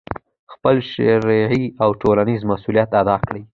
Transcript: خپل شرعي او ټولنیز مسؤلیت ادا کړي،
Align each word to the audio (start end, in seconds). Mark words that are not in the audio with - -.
خپل 0.53 0.75
شرعي 0.91 1.63
او 1.83 1.89
ټولنیز 2.01 2.41
مسؤلیت 2.51 2.89
ادا 3.01 3.15
کړي، 3.25 3.41